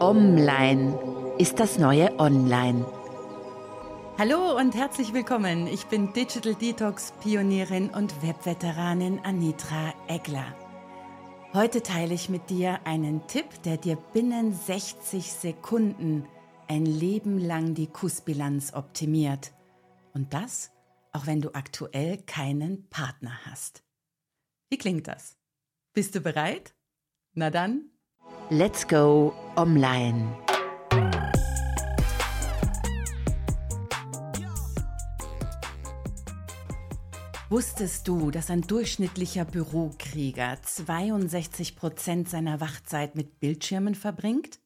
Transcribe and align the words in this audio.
Online 0.00 1.36
ist 1.38 1.60
das 1.60 1.78
neue 1.78 2.18
Online. 2.18 2.86
Hallo 4.16 4.56
und 4.56 4.74
herzlich 4.74 5.12
willkommen. 5.12 5.66
Ich 5.66 5.88
bin 5.88 6.14
Digital 6.14 6.54
Detox 6.54 7.12
Pionierin 7.20 7.90
und 7.90 8.22
Webveteranin 8.22 9.18
Anitra 9.18 9.92
Egler. 10.08 10.56
Heute 11.52 11.82
teile 11.82 12.14
ich 12.14 12.30
mit 12.30 12.48
dir 12.48 12.80
einen 12.86 13.26
Tipp, 13.26 13.44
der 13.66 13.76
dir 13.76 13.96
binnen 13.96 14.54
60 14.54 15.30
Sekunden 15.30 16.26
ein 16.66 16.86
Leben 16.86 17.38
lang 17.38 17.74
die 17.74 17.88
Kussbilanz 17.88 18.72
optimiert. 18.72 19.52
Und 20.14 20.32
das, 20.32 20.72
auch 21.12 21.26
wenn 21.26 21.42
du 21.42 21.50
aktuell 21.52 22.16
keinen 22.22 22.88
Partner 22.88 23.38
hast. 23.44 23.84
Wie 24.70 24.78
klingt 24.78 25.08
das? 25.08 25.36
Bist 25.92 26.14
du 26.14 26.22
bereit? 26.22 26.74
Na 27.34 27.50
dann, 27.50 27.90
let's 28.50 28.86
go 28.86 29.32
online. 29.56 30.36
Wusstest 37.48 38.06
du, 38.06 38.30
dass 38.30 38.50
ein 38.50 38.62
durchschnittlicher 38.62 39.44
Bürokrieger 39.44 40.58
62 40.62 41.76
Prozent 41.76 42.28
seiner 42.28 42.60
Wachzeit 42.60 43.16
mit 43.16 43.40
Bildschirmen 43.40 43.94
verbringt? 43.94 44.60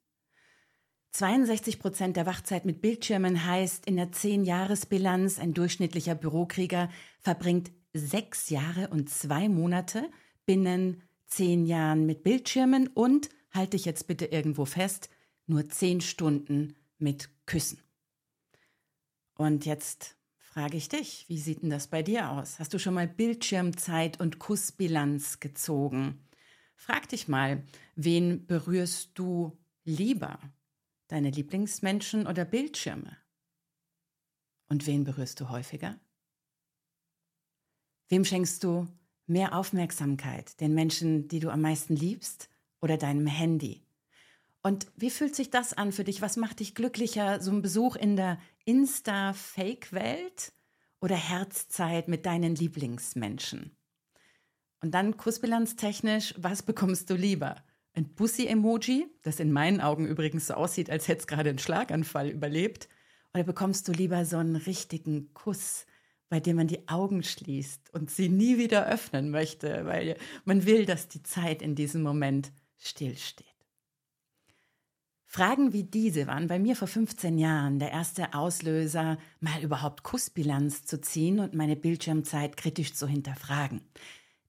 62 1.12 1.78
Prozent 1.78 2.16
der 2.16 2.26
Wachzeit 2.26 2.64
mit 2.64 2.82
Bildschirmen 2.82 3.46
heißt 3.46 3.86
in 3.86 3.96
der 3.96 4.12
10-Jahres-Bilanz, 4.12 5.38
ein 5.38 5.54
durchschnittlicher 5.54 6.14
Bürokrieger 6.14 6.90
verbringt 7.20 7.70
sechs 7.92 8.50
Jahre 8.50 8.88
und 8.88 9.08
zwei 9.08 9.48
Monate 9.48 10.10
binnen 10.44 11.02
zehn 11.26 11.66
Jahren 11.66 12.06
mit 12.06 12.22
Bildschirmen 12.22 12.88
und, 12.88 13.28
halte 13.54 13.76
ich 13.76 13.84
jetzt 13.84 14.06
bitte 14.06 14.26
irgendwo 14.26 14.64
fest, 14.64 15.08
nur 15.46 15.68
zehn 15.68 16.00
Stunden 16.00 16.76
mit 16.98 17.30
Küssen. 17.46 17.82
Und 19.36 19.64
jetzt 19.64 20.16
frage 20.38 20.76
ich 20.76 20.88
dich, 20.88 21.28
wie 21.28 21.38
sieht 21.38 21.62
denn 21.62 21.70
das 21.70 21.86
bei 21.86 22.02
dir 22.02 22.30
aus? 22.30 22.58
Hast 22.58 22.74
du 22.74 22.78
schon 22.78 22.94
mal 22.94 23.08
Bildschirmzeit 23.08 24.20
und 24.20 24.38
Kussbilanz 24.38 25.40
gezogen? 25.40 26.24
Frag 26.76 27.08
dich 27.08 27.28
mal, 27.28 27.64
wen 27.94 28.46
berührst 28.46 29.10
du 29.14 29.56
lieber? 29.84 30.38
Deine 31.08 31.30
Lieblingsmenschen 31.30 32.26
oder 32.26 32.44
Bildschirme? 32.44 33.16
Und 34.68 34.86
wen 34.86 35.04
berührst 35.04 35.40
du 35.40 35.50
häufiger? 35.50 35.98
Wem 38.08 38.24
schenkst 38.24 38.64
du 38.64 38.88
mehr 39.26 39.56
Aufmerksamkeit? 39.56 40.60
Den 40.60 40.74
Menschen, 40.74 41.28
die 41.28 41.40
du 41.40 41.50
am 41.50 41.60
meisten 41.60 41.96
liebst 41.96 42.48
oder 42.84 42.98
deinem 42.98 43.26
Handy? 43.26 43.82
Und 44.62 44.86
wie 44.94 45.10
fühlt 45.10 45.34
sich 45.34 45.50
das 45.50 45.72
an 45.72 45.90
für 45.90 46.04
dich? 46.04 46.20
Was 46.20 46.36
macht 46.36 46.60
dich 46.60 46.74
glücklicher? 46.74 47.40
So 47.40 47.50
ein 47.50 47.62
Besuch 47.62 47.96
in 47.96 48.14
der 48.14 48.38
Insta-Fake-Welt 48.66 50.52
oder 51.00 51.16
Herzzeit 51.16 52.08
mit 52.08 52.26
deinen 52.26 52.54
Lieblingsmenschen? 52.54 53.74
Und 54.80 54.92
dann 54.92 55.16
kussbilanztechnisch, 55.16 56.34
was 56.36 56.62
bekommst 56.62 57.08
du 57.08 57.14
lieber? 57.14 57.56
Ein 57.94 58.14
Bussi-Emoji, 58.14 59.06
das 59.22 59.40
in 59.40 59.50
meinen 59.50 59.80
Augen 59.80 60.06
übrigens 60.06 60.48
so 60.48 60.54
aussieht, 60.54 60.90
als 60.90 61.08
hätte 61.08 61.20
es 61.20 61.26
gerade 61.26 61.48
einen 61.48 61.58
Schlaganfall 61.58 62.28
überlebt? 62.28 62.88
Oder 63.32 63.44
bekommst 63.44 63.88
du 63.88 63.92
lieber 63.92 64.26
so 64.26 64.36
einen 64.36 64.56
richtigen 64.56 65.32
Kuss, 65.32 65.86
bei 66.28 66.38
dem 66.38 66.56
man 66.56 66.66
die 66.68 66.86
Augen 66.88 67.22
schließt 67.22 67.94
und 67.94 68.10
sie 68.10 68.28
nie 68.28 68.58
wieder 68.58 68.86
öffnen 68.86 69.30
möchte, 69.30 69.86
weil 69.86 70.16
man 70.44 70.66
will, 70.66 70.84
dass 70.84 71.08
die 71.08 71.22
Zeit 71.22 71.62
in 71.62 71.74
diesem 71.74 72.02
Moment 72.02 72.52
stillsteht. 72.86 73.46
Fragen 75.24 75.72
wie 75.72 75.82
diese 75.82 76.28
waren 76.28 76.46
bei 76.46 76.60
mir 76.60 76.76
vor 76.76 76.86
15 76.86 77.38
Jahren 77.38 77.80
der 77.80 77.90
erste 77.90 78.34
Auslöser, 78.34 79.18
mal 79.40 79.62
überhaupt 79.62 80.04
Kussbilanz 80.04 80.84
zu 80.84 81.00
ziehen 81.00 81.40
und 81.40 81.54
meine 81.54 81.74
Bildschirmzeit 81.74 82.56
kritisch 82.56 82.94
zu 82.94 83.08
hinterfragen. 83.08 83.80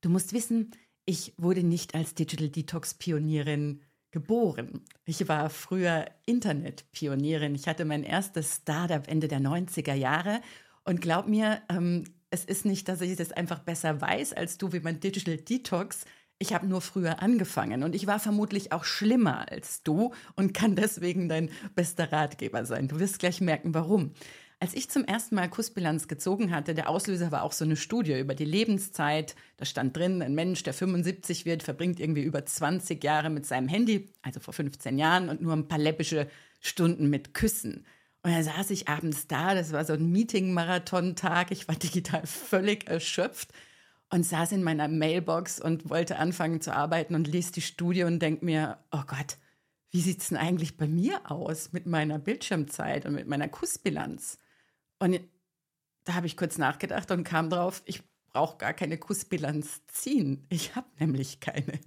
Du 0.01 0.09
musst 0.09 0.31
wissen, 0.33 0.69
ich 1.05 1.33
wurde 1.37 1.63
nicht 1.63 1.95
als 1.95 2.13
Digital 2.13 2.49
Detox 2.49 2.93
Pionierin 2.93 3.81
geboren. 4.11 4.81
Ich 5.05 5.27
war 5.27 5.49
früher 5.49 6.05
Internet-Pionierin. 6.25 7.55
Ich 7.55 7.67
hatte 7.67 7.83
mein 7.83 8.03
erstes 8.03 8.57
Startup 8.57 9.07
Ende 9.07 9.27
der 9.27 9.39
90er 9.39 9.93
Jahre 9.93 10.39
und 10.83 11.01
glaub 11.01 11.27
mir, 11.27 11.63
ähm, 11.69 12.03
es 12.29 12.45
ist 12.45 12.65
nicht, 12.65 12.87
dass 12.87 13.01
ich 13.01 13.15
das 13.15 13.31
einfach 13.31 13.59
besser 13.59 13.99
weiß 13.99 14.33
als 14.33 14.57
du, 14.57 14.71
wie 14.71 14.79
man 14.81 14.99
Digital 14.99 15.37
Detox. 15.37 16.05
Ich 16.37 16.53
habe 16.53 16.67
nur 16.67 16.81
früher 16.81 17.21
angefangen 17.21 17.83
und 17.83 17.95
ich 17.95 18.07
war 18.07 18.19
vermutlich 18.19 18.73
auch 18.73 18.83
schlimmer 18.83 19.49
als 19.49 19.83
du 19.83 20.13
und 20.35 20.53
kann 20.53 20.75
deswegen 20.75 21.29
dein 21.29 21.49
bester 21.75 22.11
Ratgeber 22.11 22.65
sein. 22.65 22.89
Du 22.89 22.99
wirst 22.99 23.19
gleich 23.19 23.39
merken, 23.39 23.73
warum. 23.73 24.11
Als 24.59 24.73
ich 24.73 24.89
zum 24.89 25.05
ersten 25.05 25.35
Mal 25.35 25.49
Kussbilanz 25.49 26.09
gezogen 26.09 26.53
hatte, 26.53 26.73
der 26.73 26.89
Auslöser 26.89 27.31
war 27.31 27.43
auch 27.43 27.53
so 27.53 27.63
eine 27.63 27.77
Studie 27.77 28.19
über 28.19 28.35
die 28.35 28.45
Lebenszeit. 28.45 29.35
Da 29.57 29.65
stand 29.65 29.95
drin, 29.95 30.21
ein 30.21 30.35
Mensch, 30.35 30.63
der 30.63 30.73
75 30.73 31.45
wird, 31.45 31.63
verbringt 31.63 31.99
irgendwie 32.01 32.23
über 32.23 32.45
20 32.45 33.01
Jahre 33.01 33.29
mit 33.29 33.45
seinem 33.45 33.69
Handy, 33.69 34.09
also 34.21 34.39
vor 34.41 34.53
15 34.53 34.97
Jahren, 34.97 35.29
und 35.29 35.41
nur 35.41 35.53
ein 35.53 35.67
paar 35.67 35.77
läppische 35.77 36.27
Stunden 36.59 37.09
mit 37.09 37.33
Küssen. 37.33 37.85
Und 38.23 38.31
dann 38.31 38.43
saß 38.43 38.71
ich 38.71 38.89
abends 38.89 39.27
da, 39.27 39.55
das 39.55 39.71
war 39.71 39.85
so 39.85 39.93
ein 39.93 40.11
Meeting-Marathon-Tag, 40.11 41.51
ich 41.51 41.67
war 41.67 41.75
digital 41.75 42.25
völlig 42.25 42.89
erschöpft 42.89 43.53
und 44.09 44.23
saß 44.23 44.51
in 44.53 44.63
meiner 44.63 44.87
Mailbox 44.87 45.59
und 45.59 45.89
wollte 45.89 46.17
anfangen 46.17 46.61
zu 46.61 46.73
arbeiten 46.73 47.15
und 47.15 47.27
liest 47.27 47.55
die 47.55 47.61
Studie 47.61 48.03
und 48.03 48.19
denk 48.19 48.43
mir, 48.43 48.77
oh 48.91 49.03
Gott, 49.07 49.37
wie 49.91 50.01
sieht's 50.01 50.29
denn 50.29 50.37
eigentlich 50.37 50.77
bei 50.77 50.87
mir 50.87 51.31
aus 51.31 51.71
mit 51.71 51.85
meiner 51.85 52.19
Bildschirmzeit 52.19 53.05
und 53.05 53.13
mit 53.15 53.27
meiner 53.27 53.47
Kussbilanz? 53.47 54.37
Und 54.99 55.19
da 56.03 56.13
habe 56.13 56.27
ich 56.27 56.37
kurz 56.37 56.57
nachgedacht 56.57 57.11
und 57.11 57.23
kam 57.23 57.49
drauf, 57.49 57.81
ich 57.85 58.03
brauche 58.27 58.57
gar 58.57 58.73
keine 58.73 58.97
Kussbilanz 58.97 59.85
ziehen. 59.87 60.45
Ich 60.49 60.75
habe 60.75 60.87
nämlich 60.99 61.39
keine. 61.39 61.79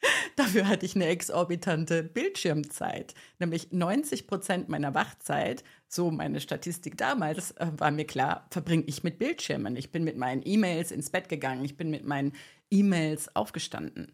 Dafür 0.36 0.68
hatte 0.68 0.86
ich 0.86 0.94
eine 0.94 1.06
exorbitante 1.06 2.02
Bildschirmzeit. 2.02 3.14
Nämlich 3.38 3.72
90 3.72 4.26
Prozent 4.26 4.68
meiner 4.68 4.94
Wachzeit, 4.94 5.64
so 5.88 6.10
meine 6.10 6.40
Statistik 6.40 6.96
damals, 6.96 7.52
äh, 7.52 7.68
war 7.76 7.90
mir 7.90 8.06
klar, 8.06 8.46
verbringe 8.50 8.84
ich 8.86 9.04
mit 9.04 9.18
Bildschirmen. 9.18 9.76
Ich 9.76 9.92
bin 9.92 10.04
mit 10.04 10.16
meinen 10.16 10.42
E-Mails 10.44 10.90
ins 10.90 11.10
Bett 11.10 11.28
gegangen. 11.28 11.64
Ich 11.64 11.76
bin 11.76 11.90
mit 11.90 12.04
meinen 12.04 12.32
E-Mails 12.70 13.34
aufgestanden. 13.34 14.12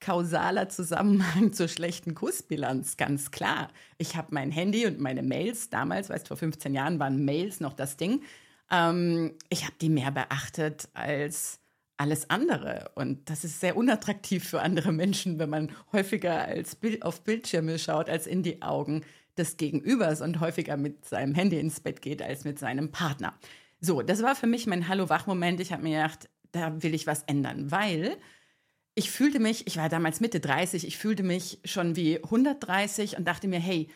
Kausaler 0.00 0.68
Zusammenhang 0.68 1.52
zur 1.52 1.68
schlechten 1.68 2.14
Kussbilanz, 2.14 2.96
ganz 2.96 3.30
klar. 3.30 3.68
Ich 3.98 4.16
habe 4.16 4.28
mein 4.30 4.50
Handy 4.50 4.86
und 4.86 4.98
meine 4.98 5.22
Mails, 5.22 5.68
damals, 5.68 6.08
weißt 6.08 6.24
du, 6.24 6.28
vor 6.28 6.36
15 6.38 6.74
Jahren 6.74 6.98
waren 6.98 7.24
Mails 7.24 7.60
noch 7.60 7.74
das 7.74 7.96
Ding. 7.96 8.22
Ähm, 8.70 9.34
ich 9.50 9.64
habe 9.64 9.74
die 9.80 9.90
mehr 9.90 10.10
beachtet 10.10 10.88
als 10.94 11.59
alles 12.00 12.30
andere. 12.30 12.90
Und 12.94 13.28
das 13.28 13.44
ist 13.44 13.60
sehr 13.60 13.76
unattraktiv 13.76 14.48
für 14.48 14.62
andere 14.62 14.90
Menschen, 14.90 15.38
wenn 15.38 15.50
man 15.50 15.70
häufiger 15.92 16.46
als 16.46 16.74
Bild 16.74 17.02
auf 17.02 17.22
Bildschirme 17.24 17.78
schaut, 17.78 18.08
als 18.08 18.26
in 18.26 18.42
die 18.42 18.62
Augen 18.62 19.02
des 19.36 19.58
Gegenübers 19.58 20.22
und 20.22 20.40
häufiger 20.40 20.78
mit 20.78 21.04
seinem 21.04 21.34
Handy 21.34 21.60
ins 21.60 21.80
Bett 21.80 22.00
geht 22.00 22.22
als 22.22 22.44
mit 22.44 22.58
seinem 22.58 22.90
Partner. 22.90 23.34
So, 23.80 24.00
das 24.00 24.22
war 24.22 24.34
für 24.34 24.46
mich 24.46 24.66
mein 24.66 24.88
Hallo-Wach-Moment. 24.88 25.60
Ich 25.60 25.72
habe 25.72 25.82
mir 25.82 25.98
gedacht, 25.98 26.30
da 26.52 26.82
will 26.82 26.94
ich 26.94 27.06
was 27.06 27.22
ändern, 27.24 27.70
weil 27.70 28.16
ich 28.94 29.10
fühlte 29.10 29.38
mich, 29.38 29.66
ich 29.66 29.76
war 29.76 29.90
damals 29.90 30.20
Mitte 30.20 30.40
30, 30.40 30.86
ich 30.86 30.96
fühlte 30.96 31.22
mich 31.22 31.60
schon 31.66 31.96
wie 31.96 32.22
130 32.24 33.18
und 33.18 33.28
dachte 33.28 33.46
mir, 33.46 33.60
hey, 33.60 33.88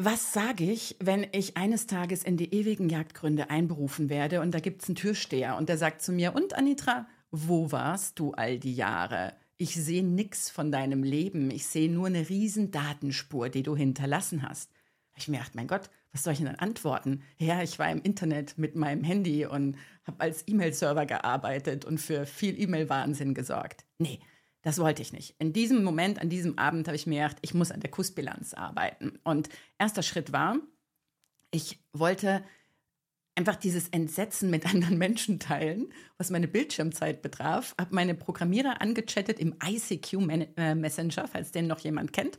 was 0.00 0.32
sage 0.32 0.62
ich, 0.62 0.96
wenn 1.00 1.26
ich 1.32 1.56
eines 1.56 1.88
Tages 1.88 2.22
in 2.22 2.36
die 2.36 2.54
ewigen 2.54 2.88
Jagdgründe 2.88 3.50
einberufen 3.50 4.08
werde 4.08 4.40
und 4.40 4.52
da 4.52 4.60
gibt 4.60 4.82
es 4.82 4.88
einen 4.88 4.94
Türsteher 4.94 5.56
und 5.56 5.68
der 5.68 5.76
sagt 5.76 6.02
zu 6.02 6.12
mir, 6.12 6.36
und 6.36 6.54
Anitra, 6.54 7.06
wo 7.32 7.72
warst 7.72 8.20
du 8.20 8.30
all 8.32 8.60
die 8.60 8.74
Jahre? 8.74 9.34
Ich 9.56 9.74
sehe 9.74 10.04
nichts 10.04 10.50
von 10.50 10.70
deinem 10.70 11.02
Leben, 11.02 11.50
ich 11.50 11.66
sehe 11.66 11.90
nur 11.90 12.06
eine 12.06 12.28
riesen 12.28 12.70
Datenspur, 12.70 13.48
die 13.48 13.64
du 13.64 13.76
hinterlassen 13.76 14.48
hast. 14.48 14.70
Ich 15.16 15.26
gedacht, 15.26 15.56
mein 15.56 15.66
Gott, 15.66 15.90
was 16.12 16.22
soll 16.22 16.34
ich 16.34 16.38
denn 16.38 16.54
antworten? 16.54 17.24
Ja, 17.38 17.60
ich 17.64 17.80
war 17.80 17.90
im 17.90 18.00
Internet 18.00 18.56
mit 18.56 18.76
meinem 18.76 19.02
Handy 19.02 19.46
und 19.46 19.76
habe 20.04 20.20
als 20.20 20.46
E-Mail-Server 20.46 21.06
gearbeitet 21.06 21.84
und 21.84 21.98
für 21.98 22.24
viel 22.24 22.58
E-Mail-Wahnsinn 22.58 23.34
gesorgt. 23.34 23.84
Nee, 23.98 24.20
das 24.68 24.78
wollte 24.78 25.00
ich 25.00 25.14
nicht. 25.14 25.34
In 25.38 25.54
diesem 25.54 25.82
Moment, 25.82 26.20
an 26.20 26.28
diesem 26.28 26.58
Abend 26.58 26.88
habe 26.88 26.94
ich 26.94 27.06
mir 27.06 27.22
gedacht, 27.22 27.38
ich 27.40 27.54
muss 27.54 27.72
an 27.72 27.80
der 27.80 27.90
Kussbilanz 27.90 28.52
arbeiten. 28.52 29.18
Und 29.24 29.48
erster 29.78 30.02
Schritt 30.02 30.30
war, 30.30 30.58
ich 31.50 31.78
wollte 31.94 32.44
einfach 33.34 33.56
dieses 33.56 33.88
Entsetzen 33.88 34.50
mit 34.50 34.66
anderen 34.74 34.98
Menschen 34.98 35.40
teilen, 35.40 35.90
was 36.18 36.28
meine 36.28 36.48
Bildschirmzeit 36.48 37.22
betraf, 37.22 37.74
habe 37.80 37.94
meine 37.94 38.14
Programmierer 38.14 38.82
angechattet 38.82 39.38
im 39.38 39.56
ICQ 39.64 40.12
äh, 40.58 40.74
Messenger, 40.74 41.26
falls 41.26 41.50
den 41.50 41.66
noch 41.66 41.78
jemand 41.78 42.12
kennt, 42.12 42.38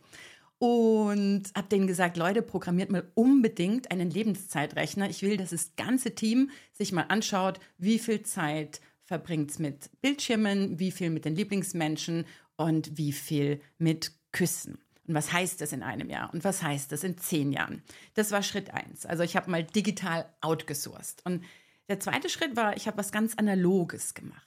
und 0.60 1.46
habe 1.56 1.68
denen 1.70 1.88
gesagt, 1.88 2.16
Leute, 2.16 2.44
programmiert 2.44 2.92
mal 2.92 3.10
unbedingt 3.16 3.90
einen 3.90 4.12
Lebenszeitrechner. 4.12 5.10
Ich 5.10 5.24
will, 5.24 5.38
dass 5.38 5.50
das 5.50 5.76
ganze 5.78 6.14
Team 6.14 6.52
sich 6.74 6.92
mal 6.92 7.06
anschaut, 7.10 7.60
wie 7.80 7.98
viel 7.98 8.22
Zeit 8.22 8.82
verbringt 9.10 9.50
es 9.50 9.58
mit 9.58 9.90
Bildschirmen, 10.04 10.78
wie 10.78 10.92
viel 10.92 11.10
mit 11.10 11.26
den 11.26 11.36
Lieblingsmenschen 11.36 12.28
und 12.58 12.96
wie 12.96 13.12
viel 13.12 13.60
mit 13.80 14.12
Küssen. 14.32 14.78
Und 15.08 15.16
was 15.16 15.34
heißt 15.34 15.62
das 15.62 15.74
in 15.74 15.82
einem 15.82 16.12
Jahr? 16.12 16.32
Und 16.32 16.44
was 16.44 16.62
heißt 16.62 16.92
das 16.92 17.04
in 17.04 17.18
zehn 17.18 17.52
Jahren? 17.52 17.82
Das 18.14 18.30
war 18.30 18.44
Schritt 18.44 18.70
eins. 18.70 19.08
Also 19.08 19.24
ich 19.24 19.36
habe 19.36 19.50
mal 19.50 19.64
digital 19.64 20.32
outgesourced. 20.42 21.26
Und 21.26 21.44
der 21.88 22.00
zweite 22.00 22.30
Schritt 22.30 22.56
war, 22.56 22.78
ich 22.78 22.86
habe 22.86 23.00
was 23.00 23.12
ganz 23.12 23.34
Analoges 23.34 24.14
gemacht. 24.14 24.46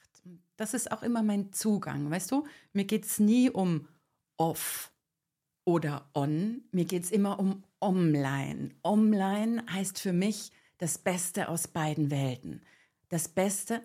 Das 0.55 0.73
ist 0.73 0.93
auch 0.93 1.03
immer 1.03 1.23
mein 1.23 1.51
Zugang. 1.51 2.09
Weißt 2.09 2.31
du, 2.31 2.47
mir 2.71 2.85
geht 2.85 3.03
es 3.03 3.19
nie 3.19 3.49
um 3.49 3.89
off 4.37 4.93
oder 5.65 6.09
on. 6.13 6.61
Mir 6.71 6.85
geht 6.85 7.03
es 7.03 7.11
immer 7.11 7.37
um 7.37 7.65
online. 7.81 8.69
Online 8.81 9.61
heißt 9.69 9.99
für 9.99 10.13
mich 10.13 10.51
das 10.77 10.97
Beste 10.97 11.49
aus 11.49 11.67
beiden 11.67 12.09
Welten. 12.11 12.61
Das 13.09 13.27
Beste 13.27 13.81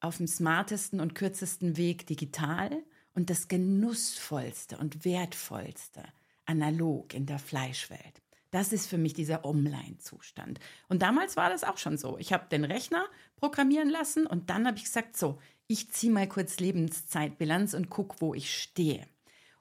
auf 0.00 0.18
dem 0.18 0.26
smartesten 0.26 1.00
und 1.00 1.14
kürzesten 1.14 1.76
Weg 1.76 2.06
digital 2.06 2.82
und 3.14 3.30
das 3.30 3.48
genussvollste 3.48 4.78
und 4.78 5.04
wertvollste 5.04 6.04
analog 6.44 7.14
in 7.14 7.26
der 7.26 7.38
Fleischwelt. 7.38 8.22
Das 8.50 8.72
ist 8.72 8.86
für 8.86 8.98
mich 8.98 9.12
dieser 9.12 9.44
Online-Zustand. 9.44 10.60
Und 10.88 11.02
damals 11.02 11.36
war 11.36 11.50
das 11.50 11.64
auch 11.64 11.78
schon 11.78 11.98
so. 11.98 12.16
Ich 12.18 12.32
habe 12.32 12.46
den 12.50 12.64
Rechner 12.64 13.04
programmieren 13.36 13.90
lassen 13.90 14.26
und 14.26 14.50
dann 14.50 14.66
habe 14.66 14.78
ich 14.78 14.84
gesagt, 14.84 15.16
so, 15.16 15.38
ich 15.66 15.90
ziehe 15.90 16.12
mal 16.12 16.28
kurz 16.28 16.60
Lebenszeitbilanz 16.60 17.74
und 17.74 17.90
gucke, 17.90 18.16
wo 18.20 18.34
ich 18.34 18.54
stehe. 18.54 19.06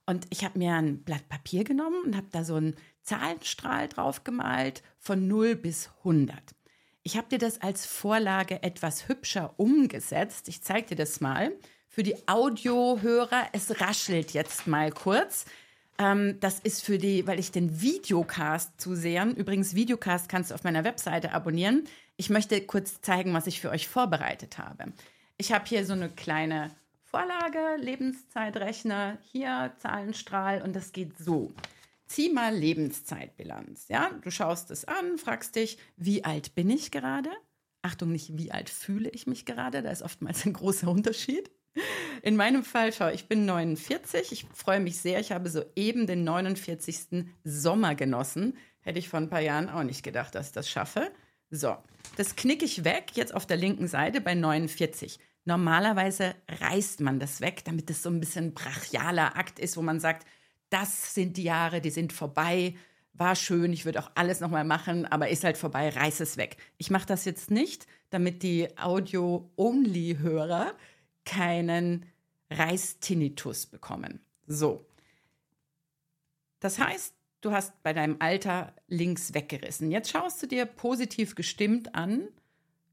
Und 0.05 0.27
ich 0.29 0.45
habe 0.45 0.59
mir 0.59 0.75
ein 0.75 1.03
Blatt 1.03 1.27
Papier 1.29 1.63
genommen 1.63 2.03
und 2.05 2.15
habe 2.15 2.27
da 2.31 2.43
so 2.43 2.55
einen 2.55 2.75
Zahlenstrahl 3.01 3.87
drauf 3.87 4.23
gemalt 4.23 4.83
von 4.99 5.27
0 5.27 5.55
bis 5.55 5.89
100. 5.99 6.37
Ich 7.07 7.17
habe 7.17 7.27
dir 7.29 7.37
das 7.37 7.61
als 7.61 7.85
Vorlage 7.85 8.63
etwas 8.63 9.07
hübscher 9.07 9.53
umgesetzt. 9.57 10.47
Ich 10.47 10.63
zeige 10.63 10.87
dir 10.87 10.95
das 10.95 11.21
mal. 11.21 11.51
Für 11.87 12.01
die 12.01 12.15
Audiohörer, 12.27 13.43
es 13.51 13.79
raschelt 13.79 14.31
jetzt 14.31 14.65
mal 14.65 14.91
kurz. 14.91 15.45
Ähm, 15.99 16.39
das 16.39 16.59
ist 16.59 16.83
für 16.83 16.97
die, 16.97 17.27
weil 17.27 17.37
ich 17.37 17.51
den 17.51 17.79
Videocast 17.79 18.81
zu 18.81 18.95
sehen. 18.95 19.35
Übrigens, 19.35 19.75
Videocast 19.75 20.29
kannst 20.29 20.49
du 20.49 20.55
auf 20.55 20.63
meiner 20.63 20.83
Webseite 20.83 21.31
abonnieren. 21.33 21.83
Ich 22.17 22.31
möchte 22.31 22.59
kurz 22.61 23.01
zeigen, 23.01 23.35
was 23.35 23.45
ich 23.45 23.61
für 23.61 23.69
euch 23.69 23.87
vorbereitet 23.87 24.57
habe. 24.57 24.91
Ich 25.37 25.51
habe 25.51 25.65
hier 25.67 25.85
so 25.85 25.93
eine 25.93 26.09
kleine 26.09 26.71
Vorlage, 27.03 27.75
Lebenszeitrechner, 27.77 29.19
hier 29.31 29.73
Zahlenstrahl 29.77 30.63
und 30.63 30.75
das 30.75 30.91
geht 30.91 31.19
so 31.19 31.53
zieh 32.07 32.31
mal 32.31 32.55
Lebenszeitbilanz. 32.55 33.87
Ja, 33.87 34.11
du 34.21 34.31
schaust 34.31 34.71
es 34.71 34.85
an, 34.85 35.17
fragst 35.17 35.55
dich, 35.55 35.77
wie 35.97 36.23
alt 36.23 36.55
bin 36.55 36.69
ich 36.69 36.91
gerade? 36.91 37.29
Achtung, 37.81 38.11
nicht 38.11 38.37
wie 38.37 38.51
alt 38.51 38.69
fühle 38.69 39.09
ich 39.09 39.27
mich 39.27 39.45
gerade, 39.45 39.81
da 39.83 39.91
ist 39.91 40.01
oftmals 40.01 40.45
ein 40.45 40.53
großer 40.53 40.89
Unterschied. 40.89 41.51
In 42.21 42.35
meinem 42.35 42.63
Fall, 42.63 42.93
schau, 42.93 43.09
ich 43.09 43.27
bin 43.27 43.45
49, 43.45 44.31
ich 44.31 44.45
freue 44.53 44.79
mich 44.79 44.99
sehr, 44.99 45.19
ich 45.19 45.31
habe 45.31 45.49
soeben 45.49 46.07
den 46.07 46.23
49. 46.23 47.25
Sommer 47.43 47.95
genossen. 47.95 48.57
Hätte 48.79 48.99
ich 48.99 49.09
vor 49.09 49.19
ein 49.19 49.29
paar 49.29 49.41
Jahren 49.41 49.69
auch 49.69 49.83
nicht 49.83 50.03
gedacht, 50.03 50.35
dass 50.35 50.47
ich 50.47 50.53
das 50.53 50.69
schaffe. 50.69 51.11
So, 51.49 51.75
das 52.17 52.35
knicke 52.35 52.65
ich 52.65 52.83
weg, 52.83 53.11
jetzt 53.15 53.33
auf 53.33 53.45
der 53.45 53.57
linken 53.57 53.87
Seite 53.87 54.21
bei 54.21 54.35
49. 54.35 55.19
Normalerweise 55.43 56.35
reißt 56.47 57.01
man 57.01 57.19
das 57.19 57.39
weg, 57.41 57.63
damit 57.65 57.89
es 57.89 58.01
so 58.01 58.09
ein 58.09 58.19
bisschen 58.19 58.53
brachialer 58.53 59.37
Akt 59.37 59.59
ist, 59.59 59.77
wo 59.77 59.81
man 59.81 59.99
sagt, 59.99 60.25
das 60.75 61.13
sind 61.13 61.37
die 61.37 61.43
Jahre, 61.43 61.79
die 61.79 61.89
sind 61.89 62.11
vorbei. 62.11 62.75
War 63.13 63.37
schön, 63.37 63.71
ich 63.71 63.85
würde 63.85 63.99
auch 63.99 64.11
alles 64.15 64.41
nochmal 64.41 64.65
machen, 64.65 65.05
aber 65.05 65.29
ist 65.29 65.45
halt 65.45 65.57
vorbei, 65.57 65.87
reiß 65.87 66.19
es 66.19 66.35
weg. 66.35 66.57
Ich 66.77 66.91
mache 66.91 67.05
das 67.05 67.23
jetzt 67.23 67.49
nicht, 67.49 67.87
damit 68.09 68.43
die 68.43 68.77
Audio-Only-Hörer 68.77 70.73
keinen 71.23 72.05
Reißtinnitus 72.49 73.67
bekommen. 73.67 74.19
So. 74.47 74.85
Das 76.59 76.77
heißt, 76.77 77.13
du 77.39 77.53
hast 77.53 77.81
bei 77.81 77.93
deinem 77.93 78.17
Alter 78.19 78.73
links 78.89 79.33
weggerissen. 79.33 79.91
Jetzt 79.91 80.11
schaust 80.11 80.43
du 80.43 80.47
dir 80.47 80.65
positiv 80.65 81.35
gestimmt 81.35 81.95
an, 81.95 82.27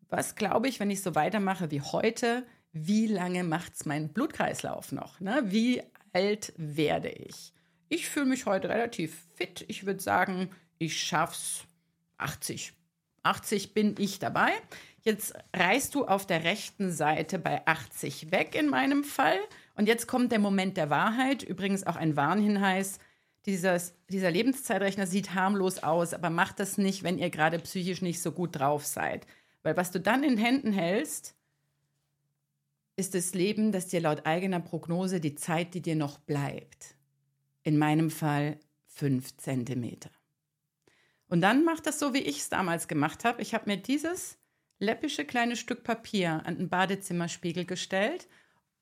was 0.08 0.36
glaube 0.36 0.68
ich, 0.68 0.78
wenn 0.78 0.90
ich 0.90 1.02
so 1.02 1.16
weitermache 1.16 1.72
wie 1.72 1.80
heute, 1.80 2.46
wie 2.72 3.08
lange 3.08 3.42
macht 3.42 3.74
es 3.74 3.86
mein 3.86 4.10
Blutkreislauf 4.10 4.92
noch? 4.92 5.18
Ne? 5.18 5.42
Wie 5.46 5.82
alt 6.12 6.52
werde 6.56 7.08
ich? 7.08 7.52
Ich 7.94 8.08
fühle 8.08 8.24
mich 8.24 8.46
heute 8.46 8.70
relativ 8.70 9.26
fit. 9.34 9.66
Ich 9.68 9.84
würde 9.84 10.00
sagen, 10.00 10.48
ich 10.78 10.98
schaff's 10.98 11.66
80. 12.16 12.72
80 13.22 13.74
bin 13.74 13.96
ich 13.98 14.18
dabei. 14.18 14.50
Jetzt 15.02 15.34
reißt 15.54 15.94
du 15.94 16.06
auf 16.06 16.26
der 16.26 16.42
rechten 16.42 16.90
Seite 16.90 17.38
bei 17.38 17.66
80 17.66 18.32
weg 18.32 18.54
in 18.54 18.70
meinem 18.70 19.04
Fall. 19.04 19.38
Und 19.74 19.88
jetzt 19.88 20.06
kommt 20.06 20.32
der 20.32 20.38
Moment 20.38 20.78
der 20.78 20.88
Wahrheit. 20.88 21.42
Übrigens 21.42 21.86
auch 21.86 21.96
ein 21.96 22.16
Warnhinweis. 22.16 22.98
Dieses, 23.44 23.92
dieser 24.08 24.30
Lebenszeitrechner 24.30 25.06
sieht 25.06 25.34
harmlos 25.34 25.82
aus, 25.82 26.14
aber 26.14 26.30
macht 26.30 26.60
das 26.60 26.78
nicht, 26.78 27.02
wenn 27.02 27.18
ihr 27.18 27.28
gerade 27.28 27.58
psychisch 27.58 28.00
nicht 28.00 28.22
so 28.22 28.32
gut 28.32 28.58
drauf 28.58 28.86
seid. 28.86 29.26
Weil 29.62 29.76
was 29.76 29.90
du 29.90 30.00
dann 30.00 30.24
in 30.24 30.38
Händen 30.38 30.72
hältst, 30.72 31.34
ist 32.96 33.14
das 33.14 33.34
Leben, 33.34 33.70
das 33.70 33.88
dir 33.88 34.00
laut 34.00 34.24
eigener 34.24 34.60
Prognose 34.60 35.20
die 35.20 35.34
Zeit, 35.34 35.74
die 35.74 35.82
dir 35.82 35.96
noch 35.96 36.18
bleibt 36.18 36.96
in 37.62 37.78
meinem 37.78 38.10
Fall 38.10 38.58
fünf 38.86 39.36
Zentimeter. 39.36 40.10
Und 41.28 41.40
dann 41.40 41.64
macht 41.64 41.86
das 41.86 41.98
so, 41.98 42.12
wie 42.12 42.18
ich 42.18 42.40
es 42.40 42.48
damals 42.50 42.88
gemacht 42.88 43.24
habe. 43.24 43.40
Ich 43.40 43.54
habe 43.54 43.70
mir 43.70 43.78
dieses 43.78 44.38
läppische 44.78 45.24
kleine 45.24 45.56
Stück 45.56 45.84
Papier 45.84 46.42
an 46.44 46.58
den 46.58 46.68
Badezimmerspiegel 46.68 47.64
gestellt, 47.64 48.28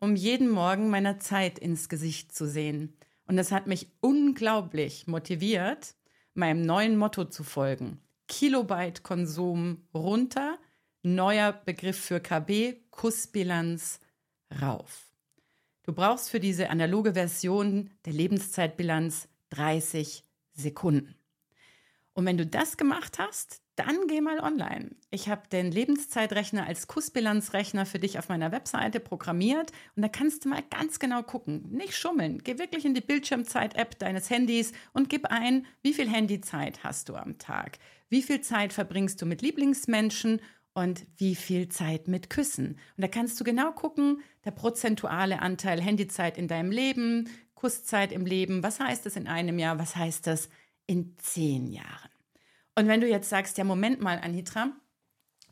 um 0.00 0.16
jeden 0.16 0.48
Morgen 0.48 0.90
meiner 0.90 1.20
Zeit 1.20 1.58
ins 1.58 1.88
Gesicht 1.88 2.34
zu 2.34 2.46
sehen. 2.46 2.96
Und 3.26 3.36
das 3.36 3.52
hat 3.52 3.66
mich 3.66 3.86
unglaublich 4.00 5.06
motiviert, 5.06 5.94
meinem 6.34 6.62
neuen 6.62 6.96
Motto 6.96 7.26
zu 7.26 7.44
folgen. 7.44 8.00
Kilobyte 8.26 9.02
Konsum 9.02 9.86
runter, 9.94 10.58
neuer 11.02 11.52
Begriff 11.52 12.00
für 12.00 12.20
KB, 12.20 12.80
Kussbilanz 12.90 14.00
rauf. 14.60 15.09
Du 15.82 15.92
brauchst 15.92 16.30
für 16.30 16.40
diese 16.40 16.70
analoge 16.70 17.14
Version 17.14 17.90
der 18.04 18.12
Lebenszeitbilanz 18.12 19.28
30 19.50 20.24
Sekunden. 20.52 21.14
Und 22.12 22.26
wenn 22.26 22.36
du 22.36 22.46
das 22.46 22.76
gemacht 22.76 23.18
hast, 23.18 23.62
dann 23.76 24.06
geh 24.08 24.20
mal 24.20 24.40
online. 24.40 24.90
Ich 25.10 25.30
habe 25.30 25.48
den 25.50 25.70
Lebenszeitrechner 25.70 26.66
als 26.66 26.86
Kussbilanzrechner 26.86 27.86
für 27.86 27.98
dich 27.98 28.18
auf 28.18 28.28
meiner 28.28 28.52
Webseite 28.52 29.00
programmiert 29.00 29.72
und 29.96 30.02
da 30.02 30.08
kannst 30.08 30.44
du 30.44 30.50
mal 30.50 30.62
ganz 30.68 30.98
genau 30.98 31.22
gucken. 31.22 31.66
Nicht 31.70 31.96
schummeln. 31.96 32.42
Geh 32.44 32.58
wirklich 32.58 32.84
in 32.84 32.92
die 32.92 33.00
Bildschirmzeit-App 33.00 33.98
deines 33.98 34.28
Handys 34.28 34.72
und 34.92 35.08
gib 35.08 35.26
ein, 35.26 35.66
wie 35.82 35.94
viel 35.94 36.10
Handyzeit 36.10 36.84
hast 36.84 37.08
du 37.08 37.14
am 37.14 37.38
Tag? 37.38 37.78
Wie 38.10 38.22
viel 38.22 38.42
Zeit 38.42 38.74
verbringst 38.74 39.22
du 39.22 39.26
mit 39.26 39.40
Lieblingsmenschen 39.40 40.42
und 40.74 41.06
wie 41.16 41.34
viel 41.34 41.68
Zeit 41.68 42.08
mit 42.08 42.30
Küssen. 42.30 42.78
Und 42.96 43.02
da 43.02 43.08
kannst 43.08 43.38
du 43.40 43.44
genau 43.44 43.72
gucken, 43.72 44.22
der 44.44 44.52
prozentuale 44.52 45.40
Anteil 45.40 45.80
Handyzeit 45.80 46.38
in 46.38 46.48
deinem 46.48 46.70
Leben, 46.70 47.28
Kusszeit 47.54 48.12
im 48.12 48.24
Leben, 48.24 48.62
was 48.62 48.80
heißt 48.80 49.04
das 49.04 49.16
in 49.16 49.26
einem 49.26 49.58
Jahr, 49.58 49.78
was 49.78 49.96
heißt 49.96 50.26
das 50.26 50.48
in 50.86 51.16
zehn 51.18 51.66
Jahren. 51.66 52.10
Und 52.74 52.88
wenn 52.88 53.00
du 53.00 53.08
jetzt 53.08 53.28
sagst, 53.28 53.58
ja, 53.58 53.64
Moment 53.64 54.00
mal, 54.00 54.18
Anitra, 54.18 54.70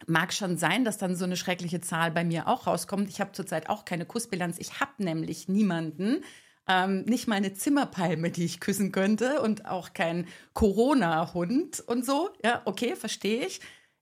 mag 0.07 0.33
schon 0.33 0.57
sein, 0.57 0.85
dass 0.85 0.99
dann 0.99 1.17
so 1.17 1.25
eine 1.25 1.37
schreckliche 1.37 1.81
Zahl 1.81 2.11
bei 2.11 2.25
mir 2.25 2.49
auch 2.49 2.67
rauskommt. 2.67 3.09
Ich 3.09 3.21
habe 3.21 3.33
zurzeit 3.33 3.69
auch 3.69 3.85
keine 3.85 4.07
Kussbilanz. 4.07 4.59
Ich 4.59 4.81
habe 4.81 4.93
nämlich 4.99 5.49
niemanden, 5.49 6.25
ähm, 6.69 7.03
nicht 7.05 7.27
mal 7.27 7.37
eine 7.37 7.55
Zimmerpalme, 7.55 8.31
die 8.31 8.45
ich 8.45 8.61
küssen 8.61 8.93
könnte 8.93 9.41
und 9.43 9.67
auch 9.67 9.93
kein 9.93 10.27
Corona-Hund 10.55 11.81
und 11.81 12.07
so. 12.07 12.31
Ja, 12.45 12.63
okay, 12.65 12.95
verstehe 12.95 13.47
ich. 13.47 13.61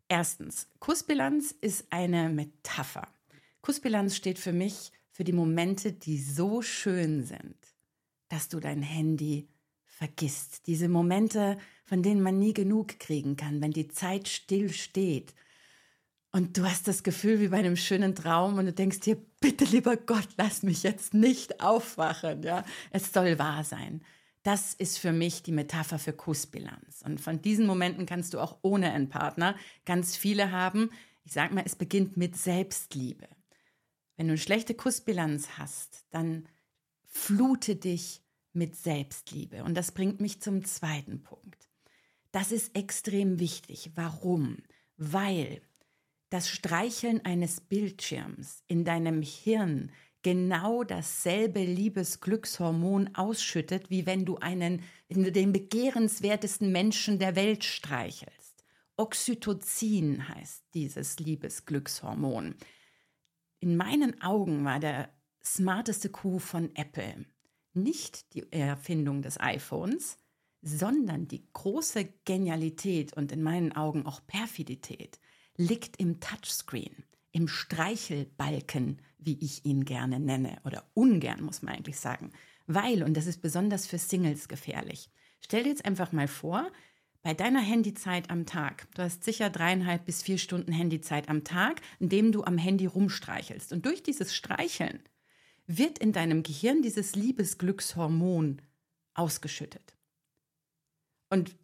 Erstens, 0.08 0.68
Kussbilanz 0.78 1.54
ist 1.60 1.86
eine 1.90 2.28
Metapher. 2.28 3.08
Kussbilanz 3.60 4.14
steht 4.14 4.38
für 4.38 4.52
mich 4.52 4.92
für 5.10 5.25
die 5.25 5.32
Momente, 5.32 5.92
die 5.92 6.18
so 6.18 6.62
schön 6.62 7.25
sind, 7.25 7.56
dass 8.28 8.48
du 8.48 8.60
dein 8.60 8.82
Handy 8.82 9.48
vergisst. 9.84 10.66
Diese 10.66 10.88
Momente, 10.88 11.58
von 11.84 12.02
denen 12.02 12.22
man 12.22 12.38
nie 12.38 12.54
genug 12.54 13.00
kriegen 13.00 13.36
kann, 13.36 13.60
wenn 13.60 13.72
die 13.72 13.88
Zeit 13.88 14.28
still 14.28 14.72
steht. 14.72 15.34
Und 16.30 16.56
du 16.58 16.64
hast 16.64 16.86
das 16.86 17.02
Gefühl 17.02 17.40
wie 17.40 17.48
bei 17.48 17.56
einem 17.56 17.76
schönen 17.76 18.14
Traum 18.14 18.58
und 18.58 18.66
du 18.66 18.72
denkst 18.72 19.00
dir, 19.00 19.16
bitte 19.40 19.64
lieber 19.64 19.96
Gott, 19.96 20.28
lass 20.36 20.62
mich 20.62 20.82
jetzt 20.82 21.14
nicht 21.14 21.60
aufwachen. 21.60 22.42
Ja, 22.42 22.64
es 22.90 23.12
soll 23.12 23.38
wahr 23.38 23.64
sein. 23.64 24.02
Das 24.46 24.74
ist 24.74 24.98
für 24.98 25.10
mich 25.10 25.42
die 25.42 25.50
Metapher 25.50 25.98
für 25.98 26.12
Kussbilanz. 26.12 27.02
Und 27.04 27.20
von 27.20 27.42
diesen 27.42 27.66
Momenten 27.66 28.06
kannst 28.06 28.32
du 28.32 28.38
auch 28.38 28.58
ohne 28.62 28.92
einen 28.92 29.08
Partner 29.08 29.56
ganz 29.84 30.16
viele 30.16 30.52
haben. 30.52 30.90
Ich 31.24 31.32
sage 31.32 31.52
mal, 31.52 31.64
es 31.66 31.74
beginnt 31.74 32.16
mit 32.16 32.36
Selbstliebe. 32.36 33.26
Wenn 34.16 34.28
du 34.28 34.34
eine 34.34 34.38
schlechte 34.38 34.74
Kussbilanz 34.74 35.58
hast, 35.58 36.06
dann 36.12 36.48
flute 37.06 37.74
dich 37.74 38.22
mit 38.52 38.76
Selbstliebe. 38.76 39.64
Und 39.64 39.74
das 39.74 39.90
bringt 39.90 40.20
mich 40.20 40.40
zum 40.40 40.64
zweiten 40.64 41.24
Punkt. 41.24 41.68
Das 42.30 42.52
ist 42.52 42.76
extrem 42.76 43.40
wichtig. 43.40 43.90
Warum? 43.96 44.58
Weil 44.96 45.60
das 46.30 46.48
Streicheln 46.48 47.24
eines 47.24 47.60
Bildschirms 47.60 48.62
in 48.68 48.84
deinem 48.84 49.22
Hirn 49.22 49.90
genau 50.26 50.83
dasselbe 50.83 51.62
Liebesglückshormon 51.62 53.14
ausschüttet, 53.14 53.90
wie 53.90 54.06
wenn 54.06 54.25
du 54.25 54.38
einen, 54.38 54.83
den 55.09 55.52
begehrenswertesten 55.52 56.73
Menschen 56.73 57.21
der 57.21 57.37
Welt 57.37 57.62
streichelst. 57.62 58.64
Oxytocin 58.97 60.28
heißt 60.28 60.64
dieses 60.75 61.21
Liebesglückshormon. 61.21 62.56
In 63.61 63.76
meinen 63.76 64.21
Augen 64.21 64.64
war 64.64 64.80
der 64.80 65.11
smarteste 65.45 66.09
Coup 66.09 66.42
von 66.42 66.75
Apple 66.75 67.25
nicht 67.75 68.35
die 68.35 68.50
Erfindung 68.50 69.23
des 69.23 69.38
iPhones, 69.38 70.18
sondern 70.61 71.28
die 71.28 71.47
große 71.52 72.04
Genialität 72.25 73.12
und 73.12 73.30
in 73.30 73.45
meinen 73.45 73.76
Augen 73.76 74.06
auch 74.06 74.26
Perfidität 74.26 75.21
liegt 75.56 76.00
im 76.00 76.18
Touchscreen, 76.18 77.04
im 77.36 77.48
Streichelbalken, 77.48 79.02
wie 79.18 79.38
ich 79.42 79.66
ihn 79.66 79.84
gerne 79.84 80.18
nenne, 80.18 80.56
oder 80.64 80.88
ungern 80.94 81.42
muss 81.42 81.60
man 81.60 81.74
eigentlich 81.74 82.00
sagen, 82.00 82.32
weil, 82.66 83.02
und 83.02 83.14
das 83.14 83.26
ist 83.26 83.42
besonders 83.42 83.86
für 83.86 83.98
Singles 83.98 84.48
gefährlich, 84.48 85.10
stell 85.40 85.64
dir 85.64 85.68
jetzt 85.68 85.84
einfach 85.84 86.12
mal 86.12 86.28
vor, 86.28 86.72
bei 87.20 87.34
deiner 87.34 87.60
Handyzeit 87.60 88.30
am 88.30 88.46
Tag, 88.46 88.88
du 88.94 89.02
hast 89.02 89.22
sicher 89.22 89.50
dreieinhalb 89.50 90.06
bis 90.06 90.22
vier 90.22 90.38
Stunden 90.38 90.72
Handyzeit 90.72 91.28
am 91.28 91.44
Tag, 91.44 91.82
indem 91.98 92.32
du 92.32 92.42
am 92.42 92.56
Handy 92.56 92.86
rumstreichelst. 92.86 93.70
Und 93.70 93.84
durch 93.84 94.02
dieses 94.02 94.34
Streicheln 94.34 95.00
wird 95.66 95.98
in 95.98 96.12
deinem 96.12 96.42
Gehirn 96.42 96.80
dieses 96.80 97.16
Liebesglückshormon 97.16 98.62
ausgeschüttet. 99.12 99.94
Und 101.28 101.54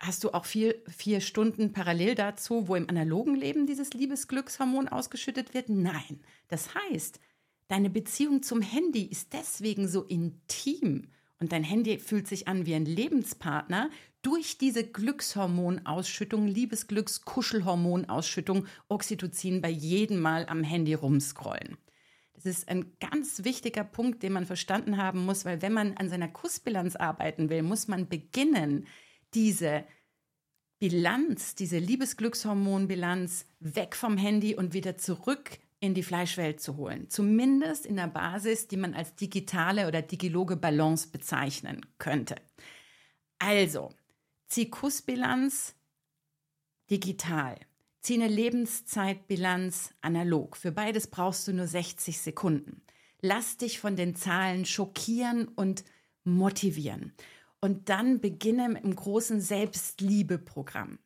hast 0.00 0.24
du 0.24 0.30
auch 0.30 0.46
vier, 0.46 0.74
vier 0.88 1.20
Stunden 1.20 1.72
parallel 1.72 2.16
dazu, 2.16 2.66
wo 2.66 2.74
im 2.74 2.88
analogen 2.88 3.36
Leben 3.36 3.66
dieses 3.66 3.92
Liebesglückshormon 3.92 4.88
ausgeschüttet 4.88 5.54
wird? 5.54 5.68
Nein. 5.68 6.20
Das 6.48 6.74
heißt, 6.74 7.20
deine 7.68 7.90
Beziehung 7.90 8.42
zum 8.42 8.62
Handy 8.62 9.04
ist 9.04 9.34
deswegen 9.34 9.86
so 9.86 10.02
intim 10.02 11.08
und 11.38 11.52
dein 11.52 11.64
Handy 11.64 11.98
fühlt 11.98 12.26
sich 12.26 12.48
an 12.48 12.64
wie 12.66 12.74
ein 12.74 12.86
Lebenspartner 12.86 13.90
durch 14.22 14.58
diese 14.58 14.84
Glückshormonausschüttung, 14.84 16.46
Liebesglücks-Kuschelhormonausschüttung, 16.46 18.66
Oxytocin 18.88 19.60
bei 19.60 19.70
jedem 19.70 20.20
Mal 20.20 20.46
am 20.46 20.62
Handy 20.62 20.94
rumscrollen. 20.94 21.76
Das 22.34 22.46
ist 22.46 22.68
ein 22.68 22.92
ganz 23.00 23.42
wichtiger 23.44 23.82
Punkt, 23.84 24.22
den 24.22 24.32
man 24.32 24.46
verstanden 24.46 24.96
haben 24.96 25.26
muss, 25.26 25.44
weil 25.44 25.60
wenn 25.62 25.74
man 25.74 25.98
an 25.98 26.08
seiner 26.08 26.28
Kussbilanz 26.28 26.96
arbeiten 26.96 27.50
will, 27.50 27.62
muss 27.62 27.88
man 27.88 28.08
beginnen, 28.08 28.86
diese 29.34 29.84
Bilanz, 30.78 31.54
diese 31.54 31.78
Liebesglückshormonbilanz 31.78 33.46
weg 33.60 33.94
vom 33.94 34.16
Handy 34.16 34.54
und 34.54 34.72
wieder 34.72 34.96
zurück 34.96 35.58
in 35.78 35.94
die 35.94 36.02
Fleischwelt 36.02 36.60
zu 36.60 36.76
holen. 36.76 37.08
Zumindest 37.08 37.86
in 37.86 37.96
der 37.96 38.06
Basis, 38.06 38.68
die 38.68 38.76
man 38.76 38.94
als 38.94 39.14
digitale 39.14 39.88
oder 39.88 40.02
digiloge 40.02 40.56
Balance 40.56 41.08
bezeichnen 41.08 41.84
könnte. 41.98 42.36
Also, 43.38 43.90
zieh 44.46 44.70
Kussbilanz 44.70 45.74
digital. 46.90 47.58
Zieh 48.02 48.14
eine 48.14 48.28
Lebenszeitbilanz 48.28 49.94
analog. 50.00 50.56
Für 50.56 50.72
beides 50.72 51.06
brauchst 51.06 51.46
du 51.48 51.52
nur 51.52 51.66
60 51.66 52.18
Sekunden. 52.20 52.82
Lass 53.20 53.58
dich 53.58 53.80
von 53.80 53.96
den 53.96 54.16
Zahlen 54.16 54.64
schockieren 54.64 55.48
und 55.48 55.84
motivieren. 56.24 57.14
Und 57.60 57.88
dann 57.88 58.20
beginne 58.20 58.68
mit 58.68 58.84
einem 58.84 58.96
großen 58.96 59.40
Selbstliebeprogramm. 59.40 60.98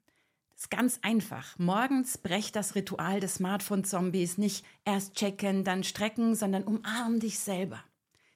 Das 0.54 0.62
ist 0.62 0.70
ganz 0.70 0.99
einfach. 1.02 1.58
Morgens 1.58 2.16
brech 2.16 2.52
das 2.52 2.76
Ritual 2.76 3.18
des 3.18 3.34
Smartphone-Zombies 3.34 4.38
nicht 4.38 4.64
erst 4.84 5.14
checken, 5.14 5.64
dann 5.64 5.82
strecken, 5.82 6.37
sondern 6.37 6.62
umarm 6.62 7.18
dich 7.18 7.40
selber. 7.40 7.82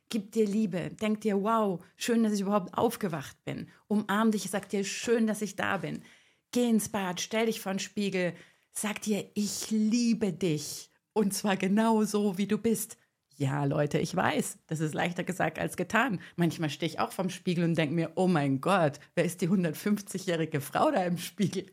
Gib 0.08 0.32
dir 0.32 0.46
Liebe. 0.46 0.90
Denk 1.00 1.20
dir, 1.20 1.42
wow, 1.42 1.84
schön, 1.96 2.22
dass 2.24 2.32
ich 2.32 2.40
überhaupt 2.40 2.76
aufgewacht 2.76 3.36
bin. 3.44 3.68
Umarm 3.86 4.32
dich, 4.32 4.50
sag 4.50 4.68
dir, 4.68 4.82
schön, 4.82 5.26
dass 5.26 5.42
ich 5.42 5.54
da 5.54 5.78
bin. 5.78 6.02
Geh 6.50 6.68
ins 6.68 6.88
Bad, 6.88 7.20
stell 7.20 7.46
dich 7.46 7.60
vor 7.60 7.72
den 7.72 7.78
Spiegel, 7.78 8.34
sag 8.72 9.02
dir, 9.02 9.30
ich 9.34 9.70
liebe 9.70 10.32
dich. 10.32 10.90
Und 11.12 11.34
zwar 11.34 11.56
genau 11.56 12.04
so, 12.04 12.38
wie 12.38 12.46
du 12.46 12.58
bist. 12.58 12.96
Ja, 13.38 13.64
Leute, 13.64 13.98
ich 13.98 14.14
weiß, 14.14 14.58
das 14.66 14.80
ist 14.80 14.94
leichter 14.94 15.24
gesagt 15.24 15.58
als 15.58 15.76
getan. 15.76 16.20
Manchmal 16.36 16.70
stehe 16.70 16.90
ich 16.90 16.98
auch 16.98 17.12
vorm 17.12 17.30
Spiegel 17.30 17.64
und 17.64 17.78
denke 17.78 17.94
mir, 17.94 18.12
oh 18.16 18.26
mein 18.26 18.60
Gott, 18.60 19.00
wer 19.14 19.24
ist 19.24 19.40
die 19.40 19.48
150-jährige 19.48 20.60
Frau 20.60 20.90
da 20.90 21.04
im 21.04 21.16
Spiegel? 21.18 21.66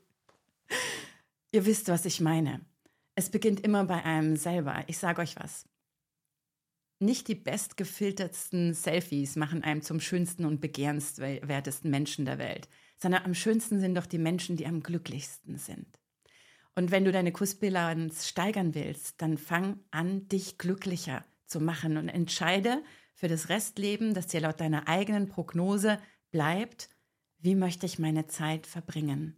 Ihr 1.52 1.66
wisst, 1.66 1.90
was 1.90 2.06
ich 2.06 2.22
meine. 2.22 2.62
Es 3.16 3.30
beginnt 3.30 3.62
immer 3.62 3.84
bei 3.84 4.04
einem 4.04 4.38
selber. 4.38 4.84
Ich 4.88 5.00
sage 5.00 5.22
euch 5.22 5.36
was. 5.38 5.68
Nicht 7.00 7.28
die 7.28 7.36
bestgefiltertsten 7.36 8.74
Selfies 8.74 9.36
machen 9.36 9.64
einem 9.64 9.82
zum 9.82 10.00
schönsten 10.00 10.46
und 10.46 10.62
begehrenswertesten 10.62 11.90
Menschen 11.90 12.26
der 12.26 12.38
Welt 12.38 12.70
sondern 12.98 13.24
am 13.24 13.34
schönsten 13.34 13.80
sind 13.80 13.96
doch 13.96 14.06
die 14.06 14.18
Menschen, 14.18 14.56
die 14.56 14.66
am 14.66 14.82
glücklichsten 14.82 15.58
sind. 15.58 16.00
Und 16.76 16.92
wenn 16.92 17.06
du 17.06 17.12
deine 17.12 17.32
Kussbilanz 17.32 18.28
steigern 18.28 18.76
willst, 18.76 19.22
dann 19.22 19.38
fang 19.38 19.80
an, 19.92 20.28
dich 20.28 20.58
glücklicher 20.58 21.24
zu 21.48 21.60
machen 21.60 21.98
und 21.98 22.10
entscheide 22.10 22.84
für 23.14 23.28
das 23.28 23.50
Restleben, 23.50 24.14
das 24.14 24.28
dir 24.28 24.42
laut 24.42 24.60
deiner 24.60 24.88
eigenen 24.88 25.30
Prognose 25.30 26.00
bleibt, 26.32 26.90
wie 27.40 27.56
möchte 27.56 27.86
ich 27.86 28.00
meine 28.00 28.28
Zeit 28.28 28.68
verbringen? 28.68 29.36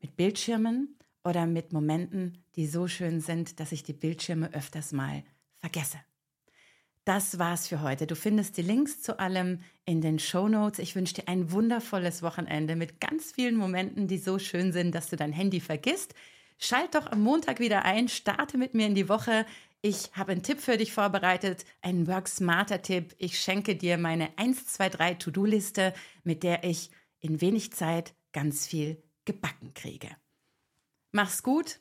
Mit 0.00 0.16
Bildschirmen 0.16 0.96
oder 1.24 1.46
mit 1.46 1.72
Momenten, 1.72 2.44
die 2.56 2.66
so 2.66 2.88
schön 2.88 3.20
sind, 3.20 3.60
dass 3.60 3.72
ich 3.72 3.82
die 3.82 3.92
Bildschirme 3.92 4.52
öfters 4.52 4.92
mal 4.92 5.22
vergesse. 5.58 5.98
Das 7.04 7.38
war's 7.38 7.68
für 7.68 7.80
heute. 7.80 8.06
Du 8.06 8.14
findest 8.14 8.58
die 8.58 8.62
Links 8.62 9.00
zu 9.00 9.18
allem 9.18 9.60
in 9.86 10.02
den 10.02 10.18
Show 10.18 10.46
Notes. 10.46 10.78
Ich 10.78 10.94
wünsche 10.94 11.14
dir 11.14 11.28
ein 11.28 11.50
wundervolles 11.52 12.22
Wochenende 12.22 12.76
mit 12.76 13.00
ganz 13.00 13.32
vielen 13.32 13.56
Momenten, 13.56 14.08
die 14.08 14.18
so 14.18 14.38
schön 14.38 14.72
sind, 14.72 14.94
dass 14.94 15.08
du 15.08 15.16
dein 15.16 15.32
Handy 15.32 15.60
vergisst. 15.60 16.14
Schalt 16.58 16.94
doch 16.94 17.06
am 17.06 17.22
Montag 17.22 17.60
wieder 17.60 17.86
ein, 17.86 18.08
starte 18.08 18.58
mit 18.58 18.74
mir 18.74 18.86
in 18.86 18.94
die 18.94 19.08
Woche. 19.08 19.46
Ich 19.80 20.10
habe 20.14 20.32
einen 20.32 20.42
Tipp 20.42 20.60
für 20.60 20.76
dich 20.76 20.92
vorbereitet, 20.92 21.64
einen 21.82 22.08
Work 22.08 22.26
Smarter 22.28 22.82
Tipp. 22.82 23.14
Ich 23.18 23.38
schenke 23.38 23.76
dir 23.76 23.96
meine 23.96 24.36
1, 24.36 24.66
2, 24.66 24.88
3 24.88 25.14
To-Do-Liste, 25.14 25.94
mit 26.24 26.42
der 26.42 26.64
ich 26.64 26.90
in 27.20 27.40
wenig 27.40 27.72
Zeit 27.72 28.14
ganz 28.32 28.66
viel 28.66 29.00
gebacken 29.24 29.74
kriege. 29.74 30.08
Mach's 31.12 31.42
gut. 31.44 31.78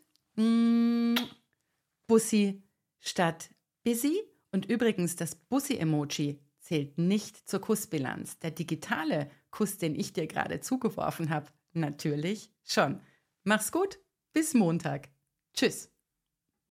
Bussi 2.05 2.61
statt 2.99 3.49
Busy. 3.83 4.21
Und 4.51 4.67
übrigens, 4.67 5.15
das 5.15 5.35
Bussi-Emoji 5.35 6.39
zählt 6.59 6.97
nicht 6.99 7.49
zur 7.49 7.61
Kussbilanz. 7.61 8.37
Der 8.39 8.51
digitale 8.51 9.31
Kuss, 9.49 9.77
den 9.77 9.95
ich 9.95 10.13
dir 10.13 10.27
gerade 10.27 10.59
zugeworfen 10.59 11.31
habe, 11.31 11.47
natürlich 11.73 12.51
schon. 12.63 13.01
Mach's 13.43 13.71
gut, 13.71 13.99
bis 14.33 14.53
Montag. 14.53 15.09
Tschüss. 15.53 15.91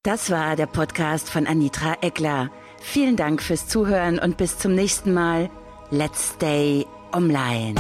Das 0.07 0.31
war 0.31 0.55
der 0.55 0.67
Podcast 0.67 1.29
von 1.29 1.49
Anitra 1.49 1.97
Eckler. 2.01 2.49
Vielen 2.79 3.17
Dank 3.17 3.43
fürs 3.43 3.67
Zuhören 3.67 4.21
und 4.21 4.37
bis 4.37 4.57
zum 4.57 4.73
nächsten 4.73 5.13
Mal. 5.13 5.51
Let's 5.91 6.35
stay 6.37 6.87
online. 7.13 7.75